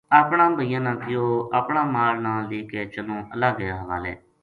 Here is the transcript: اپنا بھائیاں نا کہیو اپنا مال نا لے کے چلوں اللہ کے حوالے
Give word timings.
اپنا 0.21 0.45
بھائیاں 0.57 0.81
نا 0.85 0.93
کہیو 1.01 1.25
اپنا 1.59 1.81
مال 1.95 2.15
نا 2.25 2.33
لے 2.49 2.59
کے 2.69 2.81
چلوں 2.93 3.21
اللہ 3.33 3.51
کے 3.57 3.65
حوالے 3.81 4.13